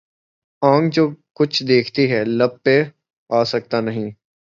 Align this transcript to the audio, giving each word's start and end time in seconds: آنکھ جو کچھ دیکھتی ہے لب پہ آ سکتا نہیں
آنکھ 0.61 0.93
جو 0.95 1.03
کچھ 1.33 1.61
دیکھتی 1.63 2.03
ہے 2.11 2.23
لب 2.29 2.51
پہ 2.63 2.75
آ 3.29 3.43
سکتا 3.43 3.81
نہیں 3.81 4.09